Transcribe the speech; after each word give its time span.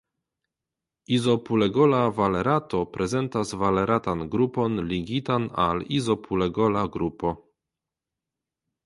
Izopulegola 1.17 1.99
valerato 2.19 2.79
prezentas 2.95 3.51
valeratan 3.65 4.23
grupon 4.37 4.81
ligitan 4.93 5.45
al 5.67 5.85
izopulegola 5.99 6.83
grupo. 6.97 7.35